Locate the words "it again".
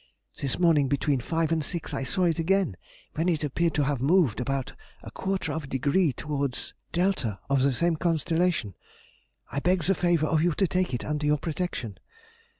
2.23-2.75